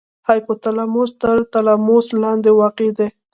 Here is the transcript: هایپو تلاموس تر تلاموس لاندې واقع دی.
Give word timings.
هایپو 0.27 0.53
تلاموس 0.63 1.11
تر 1.21 1.37
تلاموس 1.53 2.07
لاندې 2.21 2.51
واقع 2.59 2.89
دی. 2.97 3.07